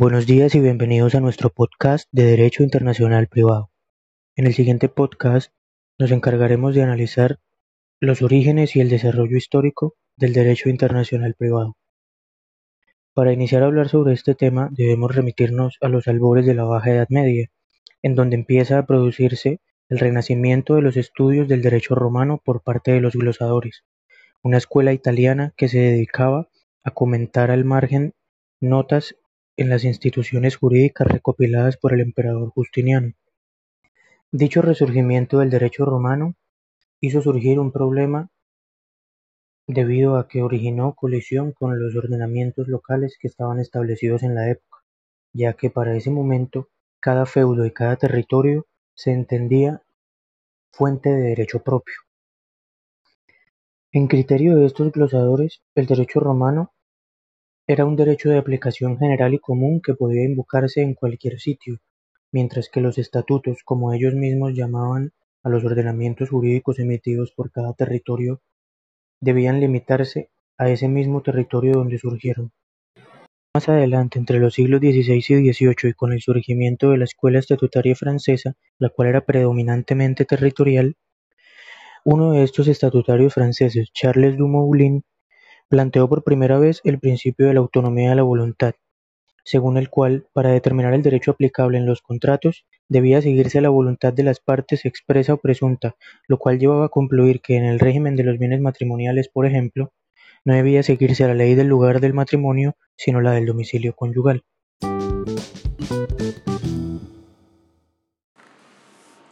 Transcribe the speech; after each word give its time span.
Buenos 0.00 0.26
días 0.26 0.54
y 0.54 0.60
bienvenidos 0.60 1.16
a 1.16 1.20
nuestro 1.20 1.50
podcast 1.50 2.08
de 2.12 2.22
Derecho 2.22 2.62
Internacional 2.62 3.26
Privado. 3.26 3.72
En 4.36 4.46
el 4.46 4.54
siguiente 4.54 4.88
podcast 4.88 5.52
nos 5.98 6.12
encargaremos 6.12 6.76
de 6.76 6.84
analizar 6.84 7.40
los 7.98 8.22
orígenes 8.22 8.76
y 8.76 8.80
el 8.80 8.90
desarrollo 8.90 9.36
histórico 9.36 9.96
del 10.16 10.34
derecho 10.34 10.68
internacional 10.68 11.34
privado. 11.34 11.76
Para 13.12 13.32
iniciar 13.32 13.64
a 13.64 13.66
hablar 13.66 13.88
sobre 13.88 14.14
este 14.14 14.36
tema 14.36 14.68
debemos 14.70 15.16
remitirnos 15.16 15.78
a 15.80 15.88
los 15.88 16.06
albores 16.06 16.46
de 16.46 16.54
la 16.54 16.62
Baja 16.62 16.92
Edad 16.92 17.08
Media, 17.10 17.50
en 18.00 18.14
donde 18.14 18.36
empieza 18.36 18.78
a 18.78 18.86
producirse 18.86 19.58
el 19.88 19.98
renacimiento 19.98 20.76
de 20.76 20.82
los 20.82 20.96
estudios 20.96 21.48
del 21.48 21.60
derecho 21.60 21.96
romano 21.96 22.40
por 22.44 22.62
parte 22.62 22.92
de 22.92 23.00
los 23.00 23.14
glosadores, 23.14 23.82
una 24.44 24.58
escuela 24.58 24.92
italiana 24.92 25.54
que 25.56 25.66
se 25.66 25.78
dedicaba 25.78 26.48
a 26.84 26.92
comentar 26.92 27.50
al 27.50 27.64
margen 27.64 28.14
notas 28.60 29.16
en 29.58 29.68
las 29.68 29.82
instituciones 29.82 30.56
jurídicas 30.56 31.08
recopiladas 31.08 31.76
por 31.76 31.92
el 31.92 32.00
emperador 32.00 32.50
Justiniano. 32.50 33.12
Dicho 34.30 34.62
resurgimiento 34.62 35.40
del 35.40 35.50
derecho 35.50 35.84
romano 35.84 36.36
hizo 37.00 37.20
surgir 37.20 37.58
un 37.58 37.72
problema 37.72 38.30
debido 39.66 40.16
a 40.16 40.28
que 40.28 40.44
originó 40.44 40.94
colisión 40.94 41.50
con 41.50 41.76
los 41.82 41.96
ordenamientos 41.96 42.68
locales 42.68 43.18
que 43.20 43.26
estaban 43.26 43.58
establecidos 43.58 44.22
en 44.22 44.36
la 44.36 44.48
época, 44.48 44.78
ya 45.32 45.54
que 45.54 45.70
para 45.70 45.96
ese 45.96 46.10
momento 46.10 46.68
cada 47.00 47.26
feudo 47.26 47.66
y 47.66 47.72
cada 47.72 47.96
territorio 47.96 48.68
se 48.94 49.10
entendía 49.10 49.82
fuente 50.70 51.10
de 51.10 51.30
derecho 51.30 51.64
propio. 51.64 51.96
En 53.90 54.06
criterio 54.06 54.54
de 54.54 54.66
estos 54.66 54.92
glosadores, 54.92 55.62
el 55.74 55.86
derecho 55.86 56.20
romano 56.20 56.72
era 57.70 57.84
un 57.84 57.96
derecho 57.96 58.30
de 58.30 58.38
aplicación 58.38 58.98
general 58.98 59.34
y 59.34 59.38
común 59.38 59.82
que 59.82 59.92
podía 59.92 60.24
invocarse 60.24 60.80
en 60.80 60.94
cualquier 60.94 61.38
sitio, 61.38 61.76
mientras 62.32 62.70
que 62.70 62.80
los 62.80 62.96
estatutos, 62.96 63.58
como 63.62 63.92
ellos 63.92 64.14
mismos 64.14 64.54
llamaban 64.54 65.12
a 65.42 65.50
los 65.50 65.62
ordenamientos 65.64 66.30
jurídicos 66.30 66.78
emitidos 66.78 67.30
por 67.32 67.52
cada 67.52 67.74
territorio, 67.74 68.40
debían 69.20 69.60
limitarse 69.60 70.30
a 70.56 70.70
ese 70.70 70.88
mismo 70.88 71.20
territorio 71.20 71.74
donde 71.74 71.98
surgieron. 71.98 72.52
Más 73.54 73.68
adelante, 73.68 74.18
entre 74.18 74.38
los 74.38 74.54
siglos 74.54 74.80
XVI 74.80 75.16
y 75.16 75.52
XVIII 75.52 75.90
y 75.90 75.92
con 75.92 76.14
el 76.14 76.22
surgimiento 76.22 76.90
de 76.90 76.96
la 76.96 77.04
escuela 77.04 77.38
estatutaria 77.38 77.94
francesa, 77.94 78.54
la 78.78 78.88
cual 78.88 79.08
era 79.08 79.26
predominantemente 79.26 80.24
territorial, 80.24 80.96
uno 82.02 82.32
de 82.32 82.44
estos 82.44 82.66
estatutarios 82.66 83.34
franceses, 83.34 83.90
Charles 83.92 84.38
Dumoulin, 84.38 85.04
planteó 85.68 86.08
por 86.08 86.24
primera 86.24 86.58
vez 86.58 86.80
el 86.84 86.98
principio 86.98 87.46
de 87.46 87.54
la 87.54 87.60
autonomía 87.60 88.10
de 88.10 88.16
la 88.16 88.22
voluntad, 88.22 88.74
según 89.50 89.78
el 89.78 89.88
cual, 89.88 90.26
para 90.34 90.50
determinar 90.50 90.92
el 90.92 91.02
derecho 91.02 91.30
aplicable 91.30 91.78
en 91.78 91.86
los 91.86 92.02
contratos, 92.02 92.66
debía 92.86 93.22
seguirse 93.22 93.62
la 93.62 93.70
voluntad 93.70 94.12
de 94.12 94.22
las 94.22 94.40
partes 94.40 94.84
expresa 94.84 95.32
o 95.32 95.38
presunta, 95.38 95.96
lo 96.26 96.36
cual 96.36 96.58
llevaba 96.58 96.84
a 96.84 96.90
concluir 96.90 97.40
que 97.40 97.56
en 97.56 97.64
el 97.64 97.80
régimen 97.80 98.14
de 98.14 98.24
los 98.24 98.38
bienes 98.38 98.60
matrimoniales, 98.60 99.30
por 99.30 99.46
ejemplo, 99.46 99.90
no 100.44 100.52
debía 100.52 100.82
seguirse 100.82 101.26
la 101.26 101.32
ley 101.32 101.54
del 101.54 101.66
lugar 101.66 102.00
del 102.00 102.12
matrimonio, 102.12 102.76
sino 102.94 103.22
la 103.22 103.32
del 103.32 103.46
domicilio 103.46 103.94
conyugal. 103.96 104.44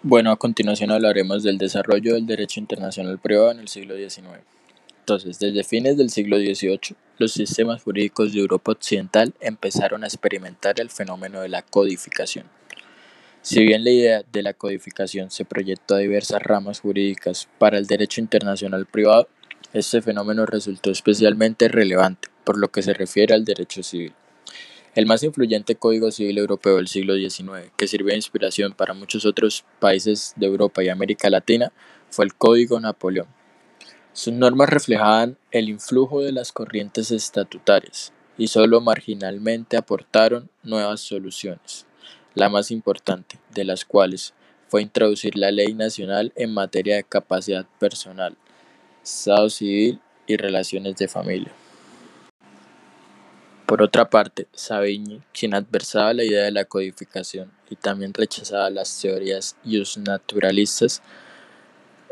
Bueno, 0.02 0.30
a 0.30 0.36
continuación 0.36 0.92
hablaremos 0.92 1.42
del 1.42 1.58
desarrollo 1.58 2.14
del 2.14 2.24
derecho 2.24 2.58
internacional 2.58 3.18
privado 3.18 3.50
en 3.50 3.58
el 3.58 3.68
siglo 3.68 3.96
XIX. 3.96 4.40
Entonces, 5.08 5.38
desde 5.38 5.62
fines 5.62 5.96
del 5.96 6.10
siglo 6.10 6.36
XVIII, 6.36 6.96
los 7.18 7.32
sistemas 7.32 7.80
jurídicos 7.80 8.32
de 8.32 8.40
Europa 8.40 8.72
Occidental 8.72 9.34
empezaron 9.38 10.02
a 10.02 10.08
experimentar 10.08 10.80
el 10.80 10.90
fenómeno 10.90 11.42
de 11.42 11.48
la 11.48 11.62
codificación. 11.62 12.46
Si 13.40 13.64
bien 13.64 13.84
la 13.84 13.90
idea 13.90 14.24
de 14.32 14.42
la 14.42 14.53
codificación 14.53 15.31
se 15.31 15.44
proyectó 15.44 15.94
a 15.94 15.98
diversas 15.98 16.42
ramas 16.42 16.81
jurídicas 16.81 17.47
para 17.58 17.78
el 17.78 17.86
derecho 17.86 18.20
internacional 18.20 18.84
privado, 18.86 19.28
este 19.72 20.03
fenómeno 20.03 20.44
resultó 20.44 20.91
especialmente 20.91 21.69
relevante 21.69 22.28
por 22.42 22.58
lo 22.58 22.72
que 22.72 22.82
se 22.82 22.92
refiere 22.92 23.32
al 23.32 23.44
derecho 23.44 23.84
civil. 23.84 24.12
El 24.97 25.06
más 25.06 25.22
influyente 25.22 25.76
código 25.76 26.10
civil 26.10 26.36
europeo 26.36 26.78
del 26.78 26.88
siglo 26.88 27.14
XIX, 27.14 27.70
que 27.76 27.86
sirvió 27.86 28.10
de 28.10 28.16
inspiración 28.16 28.72
para 28.72 28.92
muchos 28.92 29.25
otros 29.25 29.64
países 29.78 30.32
de 30.34 30.47
Europa 30.47 30.82
y 30.82 30.88
América 30.88 31.31
Latina, 31.31 31.70
fue 32.10 32.25
el 32.25 32.34
Código 32.34 32.81
Napoleón 32.81 33.35
sus 34.16 34.32
normas 34.32 34.71
reflejaban 34.71 35.37
el 35.50 35.69
influjo 35.69 36.22
de 36.22 36.32
las 36.32 36.50
corrientes 36.50 37.10
estatutarias 37.10 38.15
y 38.38 38.49
solo 38.49 38.81
marginalmente 38.81 39.77
aportaron 39.77 40.49
nuevas 40.62 41.03
soluciones, 41.03 41.84
la 42.34 42.49
más 42.49 42.71
importante 42.71 43.38
de 43.53 43.65
las 43.65 43.84
cuales 43.84 44.32
fue 44.69 44.81
introducir 44.81 45.37
la 45.37 45.50
ley 45.50 45.75
nacional 45.75 46.32
en 46.34 46.55
materia 46.55 46.97
de 46.97 47.05
capacidad 47.05 47.66
personal, 47.78 48.34
estado 49.05 49.50
civil 49.50 50.00
y 50.26 50.38
relaciones 50.38 50.97
de 50.97 51.09
familia. 51.09 51.53
Por 53.66 53.82
otra 53.82 54.09
parte, 54.09 54.47
Savigny, 54.55 55.21
quien 55.38 55.53
adversaba 55.53 56.15
la 56.15 56.25
idea 56.25 56.44
de 56.44 56.53
la 56.53 56.65
codificación 56.65 57.53
y 57.69 57.76
también 57.76 58.15
rechazaba 58.15 58.71
las 58.71 58.99
teorías 58.99 59.56
naturalistas, 59.99 61.03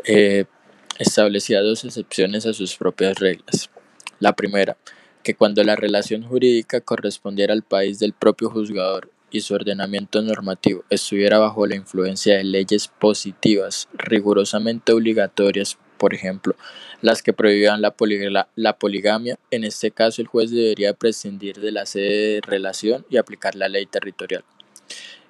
eh, 0.05 0.45
establecía 0.99 1.61
dos 1.61 1.85
excepciones 1.85 2.47
a 2.47 2.55
sus 2.55 2.77
propias 2.77 3.19
reglas. 3.19 3.71
La 4.21 4.35
primera, 4.35 4.77
que 5.23 5.35
cuando 5.35 5.65
la 5.65 5.77
relación 5.77 6.23
jurídica 6.23 6.81
correspondiera 6.81 7.53
al 7.53 7.63
país 7.63 7.99
del 7.99 8.13
propio 8.13 8.51
juzgador 8.51 9.11
y 9.31 9.41
su 9.41 9.55
ordenamiento 9.55 10.23
normativo 10.23 10.85
estuviera 10.91 11.39
bajo 11.39 11.67
la 11.67 11.75
influencia 11.75 12.37
de 12.37 12.45
leyes 12.45 12.89
positivas 12.89 13.89
rigurosamente 13.95 14.93
obligatorias, 14.93 15.77
por 15.99 16.15
ejemplo, 16.15 16.55
las 17.03 17.23
que 17.23 17.33
prohibían 17.33 17.83
la, 17.83 17.95
la 18.55 18.79
poligamia, 18.79 19.39
en 19.51 19.65
este 19.65 19.91
caso 19.91 20.23
el 20.23 20.29
juez 20.29 20.51
debería 20.51 20.95
prescindir 20.95 21.61
de 21.61 21.73
la 21.73 21.87
sede 21.87 22.35
de 22.35 22.41
relación 22.43 23.05
y 23.11 23.17
aplicar 23.17 23.57
la 23.57 23.69
ley 23.69 23.87
territorial 23.87 24.45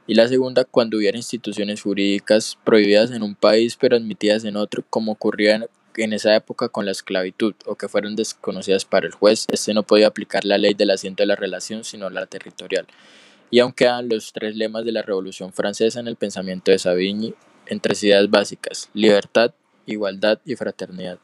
y 0.07 0.15
la 0.15 0.29
segunda 0.29 0.65
cuando 0.65 0.99
hubiera 0.99 1.17
instituciones 1.17 1.83
jurídicas 1.83 2.59
prohibidas 2.65 3.11
en 3.11 3.23
un 3.23 3.35
país 3.35 3.77
pero 3.79 3.97
admitidas 3.97 4.45
en 4.45 4.57
otro, 4.57 4.85
como 4.91 5.13
ocurría 5.13 5.67
en, 5.97 6.13
esa 6.13 6.35
época 6.35 6.69
con 6.69 6.85
la 6.85 6.91
esclavitud, 6.91 7.55
o 7.67 7.77
que 7.77 7.89
fueron 7.89 8.17
desconocidas 8.17 8.85
para 8.85 9.07
el 9.07 9.13
juez, 9.13 9.47
este 9.51 9.75
no 9.75 9.85
podía 9.85 10.09
aplicar 10.09 10.45
la 10.45 10.59
ley 10.59 10.75
del 10.75 10.91
asiento 10.91 11.23
de 11.23 11.29
la 11.29 11.37
relación, 11.37 11.85
sino 11.85 12.11
la 12.11 12.27
territorial. 12.27 12.87
Y 13.51 13.61
aunque 13.61 13.85
quedan 13.85 14.09
los 14.09 14.33
tres 14.33 14.57
lemas 14.57 14.85
de 14.85 14.93
la 14.93 15.03
Revolución 15.03 15.53
Francesa 15.53 16.01
en 16.01 16.09
el 16.09 16.17
pensamiento 16.17 16.73
de 16.73 16.79
Savigny, 16.79 17.35
en 17.67 17.81
tres 17.81 18.03
ideas 18.03 18.29
básicas, 18.29 18.91
libertad, 18.93 19.55
igualdad 19.87 20.41
y 20.45 20.57
fraternidad. 20.57 21.19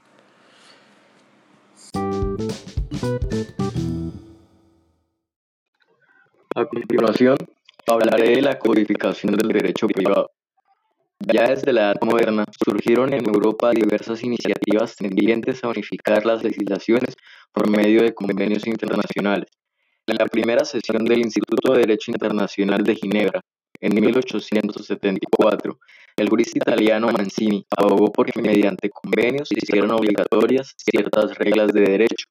A 6.55 6.65
continuación, 6.67 7.37
Hablaré 7.87 8.37
de 8.37 8.43
la 8.43 8.59
codificación 8.59 9.35
del 9.35 9.49
derecho 9.49 9.87
privado. 9.87 10.31
Ya 11.19 11.49
desde 11.49 11.73
la 11.73 11.93
Edad 11.93 12.01
Moderna 12.03 12.45
surgieron 12.65 13.13
en 13.13 13.27
Europa 13.27 13.71
diversas 13.71 14.23
iniciativas 14.23 14.97
tendientes 14.97 15.63
a 15.65 15.69
unificar 15.69 16.25
las 16.25 16.43
legislaciones 16.43 17.17
por 17.53 17.69
medio 17.69 18.03
de 18.03 18.15
convenios 18.15 18.67
internacionales. 18.67 19.51
En 20.07 20.17
la 20.17 20.27
primera 20.27 20.65
sesión 20.65 21.05
del 21.05 21.21
Instituto 21.21 21.73
de 21.73 21.81
Derecho 21.81 22.11
Internacional 22.11 22.83
de 22.83 22.95
Ginebra, 22.95 23.41
en 23.81 23.95
1874, 23.95 25.79
el 26.17 26.29
jurista 26.29 26.59
italiano 26.59 27.09
Mancini 27.09 27.65
abogó 27.77 28.13
por 28.13 28.31
que 28.31 28.43
mediante 28.43 28.91
convenios 28.91 29.49
se 29.49 29.57
hicieran 29.57 29.91
obligatorias 29.91 30.75
ciertas 30.77 31.37
reglas 31.39 31.73
de 31.73 31.81
derecho 31.81 32.27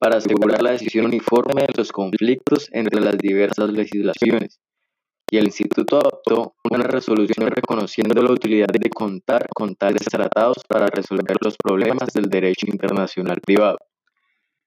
para 0.00 0.16
asegurar 0.16 0.62
la 0.62 0.72
decisión 0.72 1.04
uniforme 1.04 1.62
de 1.62 1.74
los 1.76 1.92
conflictos 1.92 2.68
entre 2.72 3.00
las 3.00 3.18
diversas 3.18 3.70
legislaciones 3.70 4.58
y 5.30 5.36
el 5.36 5.44
Instituto 5.44 5.98
adoptó 5.98 6.56
una 6.70 6.84
resolución 6.84 7.48
reconociendo 7.50 8.20
la 8.20 8.32
utilidad 8.32 8.66
de 8.66 8.90
contar 8.90 9.46
con 9.54 9.76
tales 9.76 10.02
tratados 10.02 10.56
para 10.68 10.86
resolver 10.86 11.36
los 11.40 11.56
problemas 11.56 12.12
del 12.12 12.24
derecho 12.24 12.66
internacional 12.66 13.40
privado. 13.40 13.78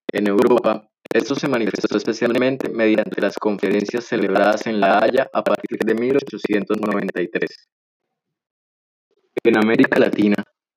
En 0.08 0.28
Europa, 0.28 0.88
esto 1.14 1.36
se 1.36 1.50
manifestó 1.50 1.98
especialmente 1.98 2.70
mediante 2.70 3.22
las 3.22 3.36
conferencias 3.38 4.06
celebradas 4.06 4.66
en 4.68 4.80
La 4.80 5.00
Haya 5.00 5.30
a 5.34 5.44
partir 5.44 5.80
de 5.80 5.96
1893. 5.96 7.70
En 9.44 9.58
América 9.58 10.00
Latina, 10.00 10.36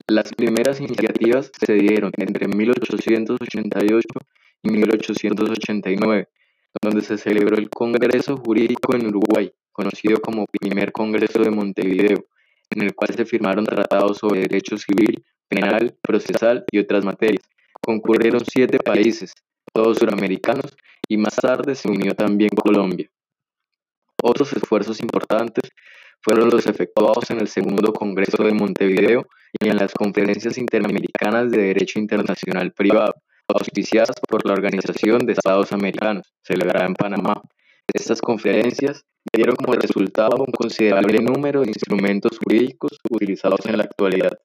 las 0.09 0.33
primeras 0.33 0.81
iniciativas 0.81 1.53
se 1.65 1.75
dieron 1.75 2.11
entre 2.17 2.49
1888 2.49 4.19
y 4.63 4.71
1889, 4.71 6.29
donde 6.83 7.03
se 7.03 7.19
celebró 7.19 7.57
el 7.57 7.71
Congreso 7.71 8.37
Jurídico 8.37 8.95
en 8.95 9.07
Uruguay, 9.07 9.53
conocido 9.73 10.21
como 10.21 10.47
Primer 10.47 10.93
Congreso 10.93 11.41
de 11.41 11.51
Montevideo, 11.51 12.27
en 12.71 12.83
el 12.83 12.95
cual 12.95 13.15
se 13.15 13.25
firmaron 13.25 13.65
tratados 13.65 14.19
sobre 14.19 14.41
derecho 14.41 14.77
civil, 14.77 15.25
penal, 15.49 15.97
procesal 16.03 16.65
y 16.71 16.79
otras 16.79 17.05
materias. 17.05 17.43
Concurrieron 17.81 18.43
siete 18.45 18.79
países, 18.79 19.33
todos 19.73 19.99
suramericanos, 19.99 20.77
y 21.09 21.17
más 21.17 21.37
tarde 21.37 21.75
se 21.75 21.89
unió 21.89 22.15
también 22.15 22.51
Colombia. 22.51 23.09
Otros 24.23 24.53
esfuerzos 24.55 25.01
importantes 25.01 25.71
fueron 26.21 26.51
los 26.51 26.67
efectuados 26.67 27.31
en 27.31 27.41
el 27.41 27.49
Segundo 27.49 27.93
Congreso 27.93 28.43
de 28.43 28.53
Montevideo 28.53 29.29
y 29.61 29.69
en 29.69 29.77
las 29.77 29.93
conferencias 29.93 30.59
interamericanas 30.59 31.51
de 31.51 31.59
Derecho 31.59 32.01
Internacional 32.01 32.73
Privado, 32.73 33.15
auspiciadas 33.49 34.17
por 34.29 34.47
la 34.47 34.53
Organización 34.53 35.27
de 35.27 35.33
Estados 35.33 35.73
Americanos, 35.73 36.33
celebrada 36.43 36.87
en 36.87 36.95
Panamá. 36.95 37.43
Estas 37.93 38.21
conferencias 38.21 39.05
dieron 39.33 39.57
como 39.57 39.75
resultado 39.75 40.37
un 40.39 40.53
considerable 40.53 41.19
número 41.19 41.63
de 41.63 41.69
instrumentos 41.69 42.39
jurídicos 42.39 42.99
utilizados 43.11 43.65
en 43.67 43.79
la 43.79 43.85
actualidad. 43.85 44.39